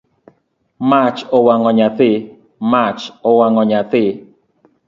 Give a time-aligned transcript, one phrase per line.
[0.89, 1.71] Mach owango
[3.69, 4.03] nyathi